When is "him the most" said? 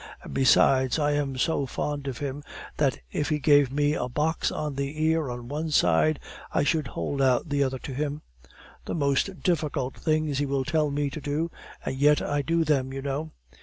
7.93-9.43